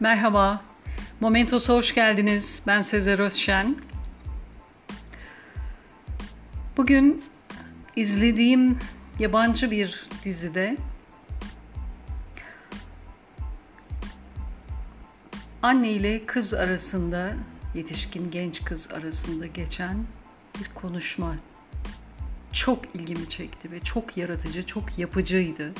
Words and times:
Merhaba, 0.00 0.62
Momentos'a 1.20 1.74
hoş 1.74 1.94
geldiniz. 1.94 2.62
Ben 2.66 2.82
Sezer 2.82 3.18
Özşen. 3.18 3.76
Bugün 6.76 7.24
izlediğim 7.96 8.78
yabancı 9.18 9.70
bir 9.70 10.08
dizide 10.24 10.76
anne 15.62 15.90
ile 15.90 16.26
kız 16.26 16.54
arasında, 16.54 17.34
yetişkin 17.74 18.30
genç 18.30 18.64
kız 18.64 18.90
arasında 18.90 19.46
geçen 19.46 20.04
bir 20.60 20.70
konuşma 20.74 21.36
çok 22.52 22.94
ilgimi 22.94 23.28
çekti 23.28 23.70
ve 23.70 23.80
çok 23.80 24.16
yaratıcı, 24.16 24.66
çok 24.66 24.98
yapıcıydı. 24.98 25.72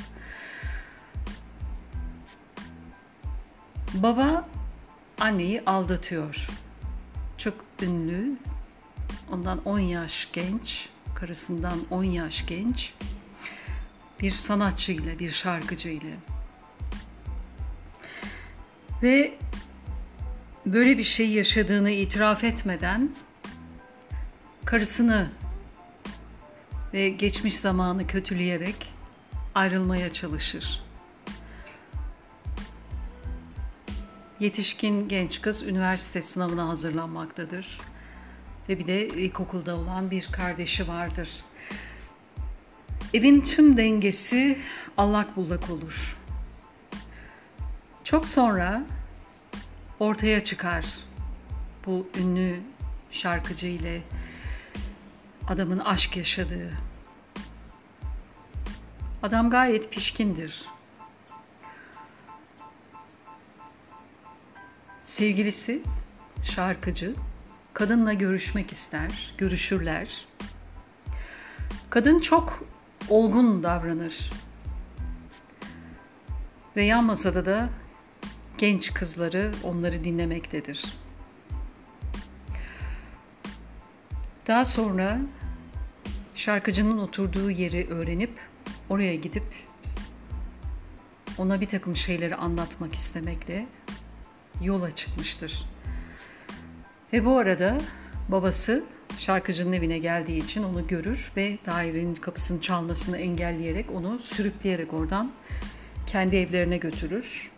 Baba 3.95 4.49
anneyi 5.21 5.63
aldatıyor. 5.65 6.47
Çok 7.39 7.55
ünlü, 7.83 8.37
ondan 9.33 9.63
10 9.65 9.79
yaş 9.79 10.29
genç, 10.33 10.89
karısından 11.15 11.79
10 11.91 12.05
yaş 12.05 12.47
genç 12.47 12.93
bir 14.21 14.31
sanatçı 14.31 14.93
ile, 14.93 15.19
bir 15.19 15.31
şarkıcı 15.31 15.89
ile. 15.89 16.17
Ve 19.03 19.39
böyle 20.67 20.99
bir 20.99 21.05
şey 21.05 21.31
yaşadığını 21.31 21.91
itiraf 21.91 22.45
etmeden 22.45 23.11
karısını 24.65 25.31
ve 26.93 27.09
geçmiş 27.09 27.57
zamanı 27.59 28.07
kötüleyerek 28.07 28.93
ayrılmaya 29.55 30.13
çalışır. 30.13 30.90
Yetişkin 34.41 35.09
genç 35.09 35.43
kız 35.43 35.63
üniversite 35.63 36.23
sınavına 36.23 36.69
hazırlanmaktadır. 36.69 37.79
Ve 38.69 38.79
bir 38.79 38.87
de 38.87 39.09
ilkokulda 39.09 39.77
olan 39.77 40.11
bir 40.11 40.29
kardeşi 40.33 40.89
vardır. 40.89 41.31
Evin 43.15 43.41
tüm 43.41 43.77
dengesi 43.77 44.59
allak 44.97 45.37
bullak 45.37 45.71
olur. 45.71 46.17
Çok 48.05 48.29
sonra 48.29 48.83
ortaya 49.99 50.45
çıkar 50.45 50.87
bu 51.87 52.09
ünlü 52.19 52.61
şarkıcı 53.11 53.67
ile 53.67 54.03
adamın 55.49 55.79
aşk 55.79 56.17
yaşadığı. 56.17 56.71
Adam 59.23 59.51
gayet 59.51 59.93
pişkindir. 59.93 60.65
Sevgilisi 65.21 65.83
şarkıcı 66.43 67.15
kadınla 67.75 68.13
görüşmek 68.13 68.73
ister, 68.73 69.35
görüşürler. 69.39 70.27
Kadın 71.91 72.19
çok 72.19 72.65
olgun 73.09 73.63
davranır. 73.63 74.31
Ve 76.77 76.85
yan 76.85 77.05
masada 77.05 77.45
da 77.45 77.69
genç 78.59 78.95
kızları 78.95 79.53
onları 79.63 80.05
dinlemektedir. 80.05 80.85
Daha 84.47 84.65
sonra 84.65 85.21
şarkıcının 86.35 86.99
oturduğu 86.99 87.51
yeri 87.51 87.89
öğrenip 87.89 88.41
oraya 88.89 89.15
gidip 89.15 89.55
ona 91.39 91.61
bir 91.61 91.69
takım 91.69 91.97
şeyleri 91.97 92.37
anlatmak 92.37 92.95
istemekle 92.95 93.67
yola 94.61 94.91
çıkmıştır. 94.91 95.67
Ve 97.13 97.25
bu 97.25 97.39
arada 97.39 97.79
babası 98.29 98.85
şarkıcının 99.19 99.73
evine 99.73 99.99
geldiği 99.99 100.45
için 100.45 100.63
onu 100.63 100.87
görür 100.87 101.33
ve 101.37 101.59
dairenin 101.67 102.15
kapısını 102.15 102.61
çalmasını 102.61 103.19
engelleyerek 103.19 103.91
onu 103.91 104.19
sürükleyerek 104.19 104.95
oradan 104.95 105.33
kendi 106.07 106.37
evlerine 106.37 106.77
götürür. 106.77 107.51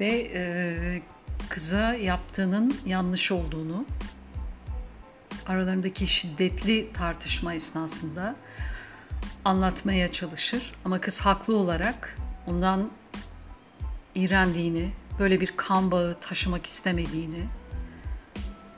Ve 0.00 0.30
e, 0.34 1.02
kıza 1.48 1.94
yaptığının 1.94 2.76
yanlış 2.86 3.32
olduğunu 3.32 3.84
aralarındaki 5.46 6.06
şiddetli 6.06 6.92
tartışma 6.92 7.54
esnasında 7.54 8.36
anlatmaya 9.44 10.10
çalışır. 10.10 10.72
Ama 10.84 11.00
kız 11.00 11.20
haklı 11.20 11.56
olarak 11.56 12.16
ondan 12.46 12.90
iğrendiğini, 14.14 14.90
böyle 15.18 15.40
bir 15.40 15.54
kan 15.56 15.90
bağı 15.90 16.16
taşımak 16.20 16.66
istemediğini 16.66 17.44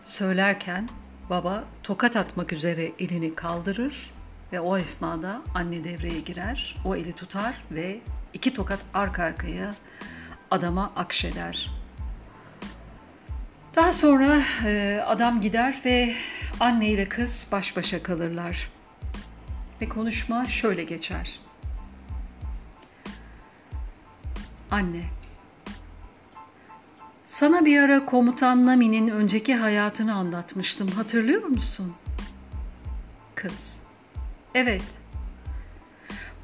söylerken 0.03 0.89
baba 1.31 1.65
tokat 1.83 2.17
atmak 2.17 2.53
üzere 2.53 2.93
elini 2.99 3.35
kaldırır 3.35 4.11
ve 4.53 4.61
o 4.61 4.79
esnada 4.79 5.43
anne 5.55 5.85
devreye 5.85 6.21
girer. 6.21 6.77
O 6.85 6.97
eli 6.97 7.13
tutar 7.13 7.55
ve 7.71 8.01
iki 8.35 8.55
tokat 8.55 8.81
arka 8.95 9.23
arkaya 9.23 9.75
adama 10.51 10.93
akşeder. 10.97 11.71
Daha 13.77 13.93
sonra 13.93 14.43
e, 14.65 15.03
adam 15.07 15.41
gider 15.41 15.81
ve 15.85 16.15
anne 16.61 16.89
ile 16.89 17.09
kız 17.09 17.47
baş 17.53 17.77
başa 17.77 18.03
kalırlar. 18.03 18.71
Ve 19.81 19.89
konuşma 19.89 20.45
şöyle 20.45 20.85
geçer. 20.85 21.41
Anne, 24.71 25.03
sana 27.39 27.65
bir 27.65 27.79
ara 27.79 28.07
komutan 28.07 28.67
Nami'nin 28.67 29.09
önceki 29.09 29.55
hayatını 29.55 30.15
anlatmıştım. 30.15 30.89
Hatırlıyor 30.89 31.45
musun? 31.45 31.95
Kız. 33.35 33.81
Evet. 34.55 34.83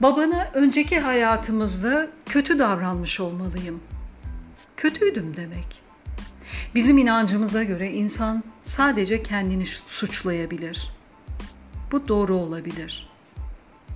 Babana 0.00 0.50
önceki 0.54 1.00
hayatımızda 1.00 2.08
kötü 2.26 2.58
davranmış 2.58 3.20
olmalıyım. 3.20 3.80
Kötüydüm 4.76 5.36
demek. 5.36 5.82
Bizim 6.74 6.98
inancımıza 6.98 7.62
göre 7.62 7.92
insan 7.92 8.42
sadece 8.62 9.22
kendini 9.22 9.66
suçlayabilir. 9.66 10.92
Bu 11.92 12.08
doğru 12.08 12.36
olabilir. 12.36 13.10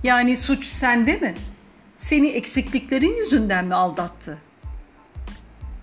Yani 0.03 0.37
suç 0.37 0.65
sende 0.65 1.15
mi? 1.15 1.35
Seni 1.97 2.27
eksikliklerin 2.27 3.17
yüzünden 3.17 3.65
mi 3.65 3.75
aldattı? 3.75 4.48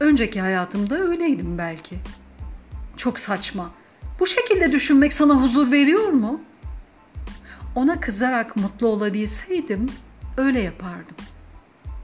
Önceki 0.00 0.40
hayatımda 0.40 0.98
öyleydim 0.98 1.58
belki. 1.58 1.98
Çok 2.96 3.18
saçma. 3.18 3.70
Bu 4.20 4.26
şekilde 4.26 4.72
düşünmek 4.72 5.12
sana 5.12 5.42
huzur 5.42 5.72
veriyor 5.72 6.08
mu? 6.08 6.40
Ona 7.74 8.00
kızarak 8.00 8.56
mutlu 8.56 8.86
olabilseydim 8.86 9.86
öyle 10.36 10.60
yapardım. 10.60 11.16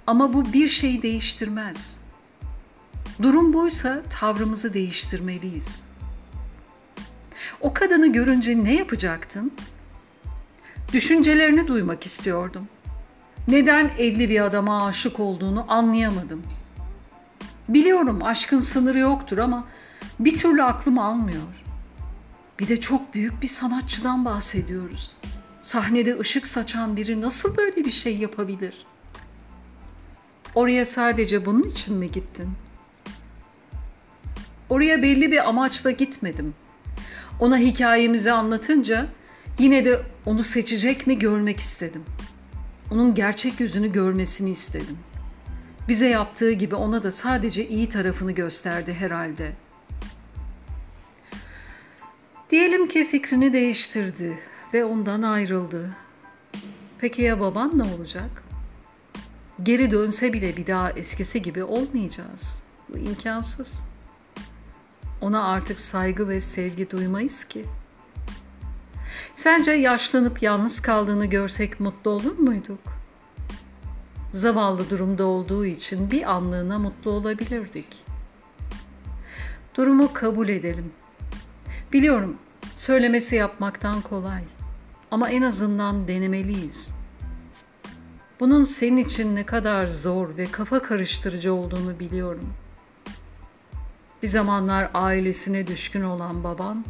Ama 0.07 0.33
bu 0.33 0.53
bir 0.53 0.69
şeyi 0.69 1.03
değiştirmez. 1.03 1.97
Durum 3.23 3.53
buysa 3.53 4.03
tavrımızı 4.11 4.75
değiştirmeliyiz. 4.75 5.85
O 7.61 7.75
kadını 7.75 8.13
görünce 8.13 8.65
ne 8.65 8.75
yapacaktın? 8.75 9.53
Düşüncelerini 10.93 11.69
duymak 11.69 12.07
istiyordum. 12.07 12.69
Neden 13.49 13.91
evli 13.99 14.29
bir 14.29 14.41
adama 14.41 14.87
aşık 14.87 15.21
olduğunu 15.21 15.65
anlayamadım. 15.69 16.43
Biliyorum 17.75 18.23
aşkın 18.23 18.61
sınırı 18.61 18.99
yoktur 18.99 19.39
ama 19.39 19.69
bir 20.21 20.37
türlü 20.37 20.63
aklım 20.63 20.99
almıyor. 20.99 21.65
Bir 22.59 22.69
de 22.69 22.81
çok 22.81 23.15
büyük 23.15 23.43
bir 23.43 23.49
sanatçıdan 23.49 24.25
bahsediyoruz. 24.25 25.13
Sahnede 25.61 26.19
ışık 26.19 26.47
saçan 26.47 26.97
biri 26.97 27.21
nasıl 27.21 27.57
böyle 27.57 27.77
bir 27.77 27.91
şey 27.91 28.17
yapabilir? 28.17 28.87
Oraya 30.55 30.85
sadece 30.85 31.47
bunun 31.47 31.63
için 31.63 31.95
mi 31.95 32.11
gittin? 32.11 32.51
Oraya 34.69 35.03
belli 35.03 35.33
bir 35.33 35.49
amaçla 35.49 35.91
gitmedim. 35.91 36.55
Ona 37.41 37.59
hikayemizi 37.59 38.33
anlatınca 38.33 39.07
yine 39.59 39.85
de 39.85 40.03
onu 40.27 40.43
seçecek 40.43 41.07
mi 41.07 41.19
görmek 41.19 41.61
istedim. 41.61 42.05
Onun 42.91 43.15
gerçek 43.15 43.61
yüzünü 43.61 43.93
görmesini 43.93 44.51
istedim. 44.51 44.99
Bize 45.89 46.09
yaptığı 46.09 46.53
gibi 46.53 46.75
ona 46.75 47.03
da 47.03 47.13
sadece 47.13 47.69
iyi 47.69 47.89
tarafını 47.89 48.33
gösterdi 48.33 48.95
herhalde. 48.95 49.53
Diyelim 52.51 52.89
ki 52.89 53.05
fikrini 53.05 53.53
değiştirdi 53.53 54.39
ve 54.75 54.85
ondan 54.85 55.23
ayrıldı. 55.23 55.97
Peki 56.99 57.23
ya 57.23 57.41
baban 57.41 57.79
ne 57.79 57.83
olacak? 57.83 58.43
Geri 59.63 59.91
dönse 59.91 60.33
bile 60.33 60.57
bir 60.57 60.67
daha 60.67 60.91
eskisi 60.91 61.43
gibi 61.43 61.65
olmayacağız. 61.65 62.63
Bu 62.89 62.99
imkansız. 62.99 63.81
Ona 65.21 65.45
artık 65.49 65.81
saygı 65.81 66.29
ve 66.29 66.41
sevgi 66.41 66.91
duymayız 66.91 67.45
ki. 67.45 67.65
Sence 69.35 69.71
yaşlanıp 69.71 70.43
yalnız 70.43 70.83
kaldığını 70.83 71.27
görsek 71.27 71.81
mutlu 71.81 72.11
olur 72.11 72.39
muyduk? 72.39 73.02
Zavallı 74.33 74.91
durumda 74.91 75.25
olduğu 75.25 75.67
için 75.67 76.11
bir 76.11 76.31
anlığına 76.31 76.79
mutlu 76.79 77.11
olabilirdik. 77.11 77.87
Durumu 79.77 80.13
kabul 80.13 80.49
edelim. 80.49 80.93
Biliyorum 81.93 82.37
söylemesi 82.75 83.37
yapmaktan 83.37 84.01
kolay 84.01 84.43
ama 85.11 85.31
en 85.31 85.43
azından 85.43 86.09
denemeliyiz. 86.09 86.89
Bunun 88.41 88.65
senin 88.65 88.97
için 88.97 89.37
ne 89.37 89.47
kadar 89.47 89.87
zor 89.87 90.37
ve 90.37 90.45
kafa 90.45 90.83
karıştırıcı 90.83 91.55
olduğunu 91.55 91.99
biliyorum. 92.01 92.53
Bir 94.23 94.29
zamanlar 94.29 94.91
ailesine 94.95 95.67
düşkün 95.67 96.03
olan 96.03 96.45
baban 96.45 96.85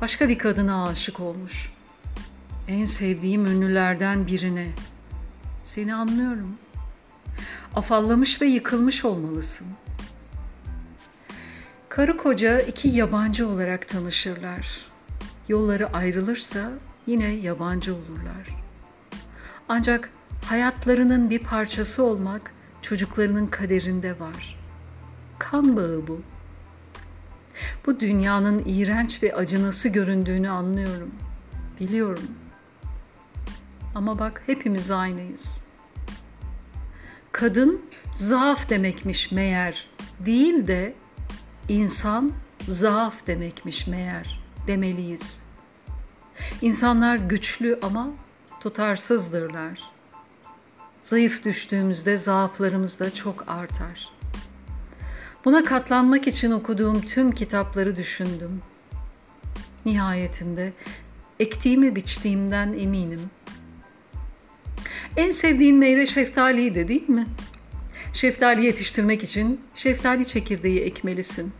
başka 0.00 0.28
bir 0.28 0.38
kadına 0.38 0.84
aşık 0.84 1.20
olmuş. 1.20 1.72
En 2.68 2.84
sevdiğim 2.84 3.46
ünlülerden 3.46 4.26
birine. 4.26 4.66
Seni 5.62 5.94
anlıyorum. 5.94 6.58
Afallamış 7.74 8.42
ve 8.42 8.46
yıkılmış 8.46 9.04
olmalısın. 9.04 9.66
Karı 11.88 12.16
koca 12.16 12.60
iki 12.60 12.88
yabancı 12.88 13.48
olarak 13.48 13.88
tanışırlar. 13.88 14.68
Yolları 15.48 15.92
ayrılırsa 15.92 16.70
yine 17.06 17.28
yabancı 17.28 17.94
olurlar. 17.94 18.64
Ancak 19.68 20.10
hayatlarının 20.46 21.30
bir 21.30 21.38
parçası 21.38 22.02
olmak 22.02 22.52
çocuklarının 22.82 23.46
kaderinde 23.46 24.20
var. 24.20 24.58
Kan 25.38 25.76
bağı 25.76 26.06
bu. 26.08 26.20
Bu 27.86 28.00
dünyanın 28.00 28.62
iğrenç 28.66 29.22
ve 29.22 29.34
acınası 29.34 29.88
göründüğünü 29.88 30.50
anlıyorum. 30.50 31.10
Biliyorum. 31.80 32.30
Ama 33.94 34.18
bak 34.18 34.42
hepimiz 34.46 34.90
aynıyız. 34.90 35.64
Kadın 37.32 37.82
zaaf 38.12 38.70
demekmiş 38.70 39.32
meğer 39.32 39.86
değil 40.20 40.66
de 40.66 40.94
insan 41.68 42.32
zaaf 42.68 43.26
demekmiş 43.26 43.86
meğer 43.86 44.40
demeliyiz. 44.66 45.42
İnsanlar 46.62 47.16
güçlü 47.16 47.78
ama 47.82 48.10
tutarsızdırlar. 48.60 49.80
Zayıf 51.02 51.44
düştüğümüzde 51.44 52.18
zaaflarımız 52.18 52.98
da 52.98 53.14
çok 53.14 53.44
artar. 53.48 54.12
Buna 55.44 55.64
katlanmak 55.64 56.26
için 56.26 56.50
okuduğum 56.50 57.00
tüm 57.00 57.32
kitapları 57.32 57.96
düşündüm. 57.96 58.62
Nihayetinde 59.86 60.72
ektiğimi 61.40 61.96
biçtiğimden 61.96 62.72
eminim. 62.72 63.30
En 65.20 65.30
sevdiğin 65.30 65.76
meyve 65.76 66.06
şeftaliydi 66.06 66.88
değil 66.88 67.08
mi? 67.08 67.26
Şeftali 68.12 68.64
yetiştirmek 68.64 69.22
için 69.22 69.60
şeftali 69.74 70.26
çekirdeği 70.26 70.80
ekmelisin. 70.80 71.52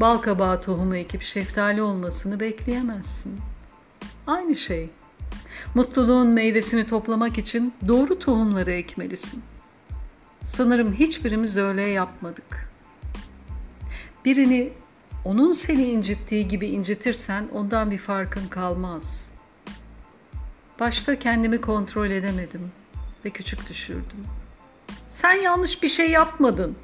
Bal 0.00 0.18
kabağı 0.18 0.60
tohumu 0.60 0.96
ekip 0.96 1.22
şeftali 1.22 1.82
olmasını 1.82 2.40
bekleyemezsin. 2.40 3.40
Aynı 4.26 4.54
şey. 4.54 4.90
Mutluluğun 5.74 6.28
meyvesini 6.28 6.86
toplamak 6.86 7.38
için 7.38 7.74
doğru 7.88 8.18
tohumları 8.18 8.72
ekmelisin. 8.72 9.42
Sanırım 10.44 10.92
hiçbirimiz 10.92 11.56
öyle 11.56 11.86
yapmadık. 11.88 12.70
Birini 14.24 14.72
onun 15.24 15.52
seni 15.52 15.84
incittiği 15.84 16.48
gibi 16.48 16.68
incitirsen 16.68 17.48
ondan 17.54 17.90
bir 17.90 17.98
farkın 17.98 18.48
kalmaz. 18.48 19.29
Başta 20.80 21.18
kendimi 21.18 21.60
kontrol 21.60 22.10
edemedim 22.10 22.72
ve 23.24 23.30
küçük 23.30 23.68
düşürdüm. 23.68 24.26
Sen 25.10 25.32
yanlış 25.32 25.82
bir 25.82 25.88
şey 25.88 26.10
yapmadın. 26.10 26.76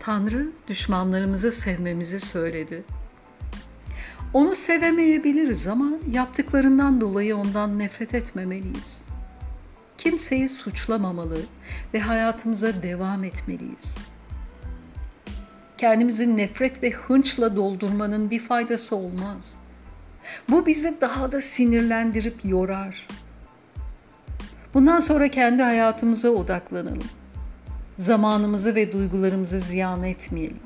Tanrı 0.00 0.50
düşmanlarımızı 0.68 1.52
sevmemizi 1.52 2.20
söyledi. 2.20 2.84
Onu 4.32 4.54
sevemeyebiliriz 4.54 5.66
ama 5.66 5.88
yaptıklarından 6.12 7.00
dolayı 7.00 7.36
ondan 7.36 7.78
nefret 7.78 8.14
etmemeliyiz. 8.14 9.02
Kimseyi 9.98 10.48
suçlamamalı 10.48 11.40
ve 11.94 12.00
hayatımıza 12.00 12.82
devam 12.82 13.24
etmeliyiz. 13.24 13.96
Kendimizi 15.78 16.36
nefret 16.36 16.82
ve 16.82 16.90
hınçla 16.90 17.56
doldurmanın 17.56 18.30
bir 18.30 18.40
faydası 18.46 18.96
olmaz. 18.96 19.61
Bu 20.48 20.66
bizi 20.66 20.94
daha 21.00 21.32
da 21.32 21.40
sinirlendirip 21.40 22.44
yorar. 22.44 23.06
Bundan 24.74 24.98
sonra 24.98 25.28
kendi 25.28 25.62
hayatımıza 25.62 26.28
odaklanalım. 26.28 27.08
Zamanımızı 27.96 28.74
ve 28.74 28.92
duygularımızı 28.92 29.60
ziyan 29.60 30.02
etmeyelim. 30.02 30.60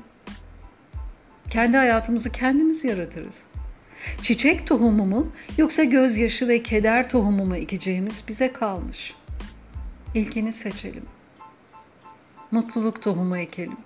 Kendi 1.49 1.77
hayatımızı 1.77 2.31
kendimiz 2.31 2.83
yaratırız. 2.83 3.35
Çiçek 4.21 4.67
tohumu 4.67 5.05
mu 5.05 5.31
yoksa 5.57 5.83
gözyaşı 5.83 6.47
ve 6.47 6.63
keder 6.63 7.09
tohumu 7.09 7.45
mu 7.45 7.55
ekeceğimiz 7.55 8.23
bize 8.27 8.53
kalmış. 8.53 9.15
İlkini 10.13 10.53
seçelim. 10.53 11.05
Mutluluk 12.51 13.01
tohumu 13.01 13.37
ekelim. 13.37 13.77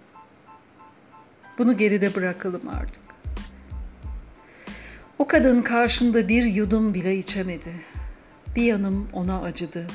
Bunu 1.58 1.78
geride 1.78 2.16
bırakalım 2.16 2.70
artık. 2.70 3.11
O 5.22 5.28
kadın 5.28 5.62
karşımda 5.62 6.28
bir 6.28 6.44
yudum 6.44 6.94
bile 6.94 7.18
içemedi. 7.18 7.72
Bir 8.56 8.64
yanım 8.64 9.10
ona 9.14 9.42
acıdı. 9.42 9.88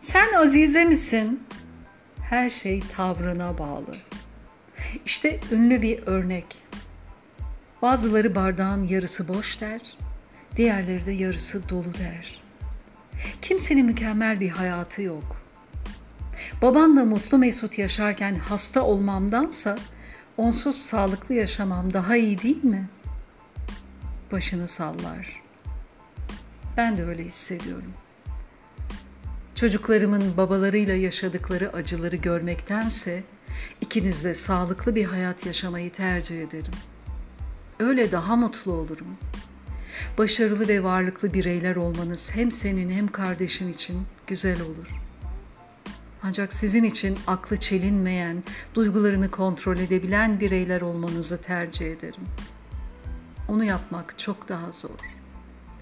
Sen 0.00 0.32
Azize 0.32 0.84
misin? 0.84 1.42
Her 2.22 2.50
şey 2.50 2.82
tavrına 2.96 3.58
bağlı. 3.58 3.96
İşte 5.06 5.40
ünlü 5.52 5.82
bir 5.82 6.02
örnek. 6.06 6.44
Bazıları 7.82 8.34
bardağın 8.34 8.88
yarısı 8.88 9.28
boş 9.28 9.60
der, 9.60 9.80
diğerleri 10.56 11.06
de 11.06 11.12
yarısı 11.12 11.68
dolu 11.68 11.94
der. 11.94 12.42
Kimsenin 13.42 13.86
mükemmel 13.86 14.40
bir 14.40 14.50
hayatı 14.50 15.02
yok. 15.02 15.36
Babanla 16.62 17.04
mutlu 17.04 17.38
mesut 17.38 17.78
yaşarken 17.78 18.34
hasta 18.34 18.82
olmamdansa 18.82 19.76
onsuz 20.36 20.76
sağlıklı 20.76 21.34
yaşamam 21.34 21.92
daha 21.92 22.16
iyi 22.16 22.42
değil 22.42 22.64
mi? 22.64 22.88
Başını 24.32 24.68
sallar. 24.68 25.42
Ben 26.76 26.96
de 26.96 27.04
öyle 27.04 27.24
hissediyorum. 27.24 27.92
Çocuklarımın 29.54 30.36
babalarıyla 30.36 30.94
yaşadıkları 30.94 31.72
acıları 31.72 32.16
görmektense 32.16 33.22
ikiniz 33.80 34.24
de 34.24 34.34
sağlıklı 34.34 34.94
bir 34.94 35.04
hayat 35.04 35.46
yaşamayı 35.46 35.92
tercih 35.92 36.42
ederim. 36.42 36.72
Öyle 37.80 38.12
daha 38.12 38.36
mutlu 38.36 38.72
olurum. 38.72 39.16
Başarılı 40.18 40.68
ve 40.68 40.84
varlıklı 40.84 41.34
bireyler 41.34 41.76
olmanız 41.76 42.30
hem 42.34 42.52
senin 42.52 42.90
hem 42.90 43.08
kardeşin 43.08 43.68
için 43.68 44.02
güzel 44.26 44.60
olur. 44.60 44.88
Ancak 46.22 46.52
sizin 46.52 46.84
için 46.84 47.18
aklı 47.26 47.56
çelinmeyen, 47.56 48.44
duygularını 48.74 49.30
kontrol 49.30 49.78
edebilen 49.78 50.40
bireyler 50.40 50.80
olmanızı 50.80 51.42
tercih 51.42 51.86
ederim. 51.86 52.24
Onu 53.48 53.64
yapmak 53.64 54.18
çok 54.18 54.48
daha 54.48 54.72
zor 54.72 55.14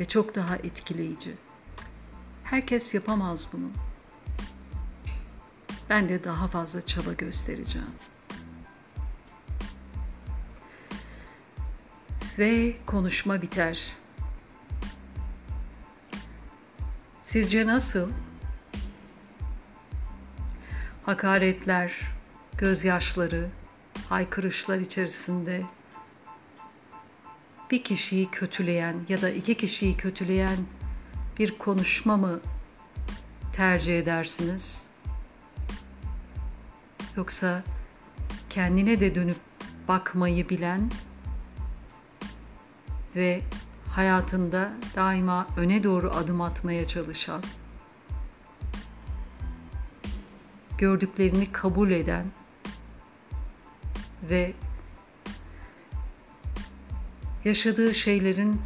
ve 0.00 0.04
çok 0.04 0.34
daha 0.34 0.56
etkileyici. 0.56 1.34
Herkes 2.44 2.94
yapamaz 2.94 3.46
bunu. 3.52 3.70
Ben 5.90 6.08
de 6.08 6.24
daha 6.24 6.48
fazla 6.48 6.86
çaba 6.86 7.12
göstereceğim. 7.12 7.94
Ve 12.38 12.76
konuşma 12.86 13.42
biter. 13.42 13.96
Sizce 17.22 17.66
nasıl? 17.66 18.10
Hakaretler, 21.02 21.92
gözyaşları, 22.58 23.50
haykırışlar 24.08 24.78
içerisinde 24.78 25.62
bir 27.70 27.84
kişiyi 27.84 28.30
kötüleyen 28.30 28.96
ya 29.08 29.22
da 29.22 29.30
iki 29.30 29.56
kişiyi 29.56 29.96
kötüleyen 29.96 30.56
bir 31.38 31.58
konuşma 31.58 32.16
mı 32.16 32.40
tercih 33.52 33.98
edersiniz? 33.98 34.86
Yoksa 37.16 37.62
kendine 38.50 39.00
de 39.00 39.14
dönüp 39.14 39.36
bakmayı 39.88 40.48
bilen 40.48 40.90
ve 43.16 43.42
hayatında 43.88 44.72
daima 44.96 45.46
öne 45.56 45.82
doğru 45.82 46.10
adım 46.10 46.40
atmaya 46.40 46.86
çalışan, 46.86 47.42
gördüklerini 50.78 51.52
kabul 51.52 51.90
eden 51.90 52.26
ve 54.22 54.54
yaşadığı 57.44 57.94
şeylerin 57.94 58.60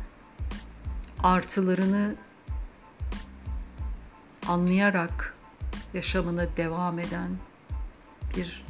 artılarını 1.23 2.15
anlayarak 4.49 5.35
yaşamına 5.95 6.57
devam 6.57 6.99
eden 6.99 7.31
bir 8.37 8.65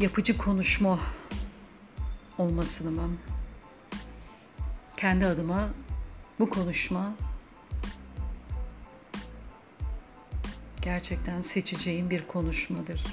yapıcı 0.00 0.38
konuşma 0.38 0.98
olmasını 2.38 2.90
mı? 2.90 3.10
Kendi 4.96 5.26
adıma 5.26 5.70
bu 6.38 6.50
konuşma 6.50 7.14
gerçekten 10.82 11.40
seçeceğim 11.40 12.10
bir 12.10 12.26
konuşmadır. 12.26 13.04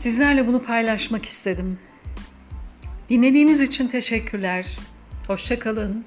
Sizlerle 0.00 0.46
bunu 0.46 0.64
paylaşmak 0.64 1.26
istedim. 1.26 1.78
Dinlediğiniz 3.10 3.60
için 3.60 3.88
teşekkürler. 3.88 4.66
Hoşça 5.26 5.58
kalın. 5.58 6.04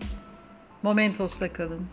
Momentos'ta 0.83 1.53
kalın. 1.53 1.87